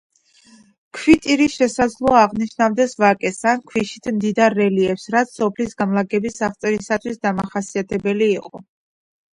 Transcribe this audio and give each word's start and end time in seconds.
ქვიტირი 0.99 1.45
შესაძლოა 1.55 2.21
აღნიშნავდეს 2.29 2.97
ვაკეს 3.03 3.37
ან 3.53 3.61
ქვიშით 3.73 4.11
მდიდარ 4.17 4.59
რელიეფს, 4.63 5.07
რაც 5.19 5.37
სოფლის 5.37 5.81
განლაგების 5.85 6.43
აღწერისათვის 6.51 7.25
დამახასიათებელი 7.29 8.35
იყო. 8.43 8.67